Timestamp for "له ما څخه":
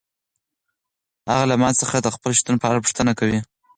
1.51-1.97